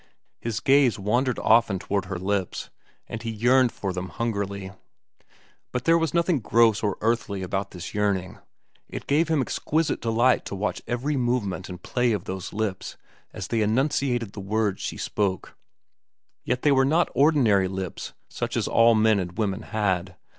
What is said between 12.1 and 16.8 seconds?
of those lips as they enunciated the words she spoke; yet they